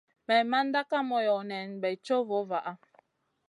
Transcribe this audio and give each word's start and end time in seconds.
Maimanda 0.27 0.79
Kay 0.89 1.03
moyo 1.09 1.35
nen 1.49 1.69
bey 1.81 1.97
co 2.05 2.15
vo 2.29 2.39
vaha. 2.49 2.73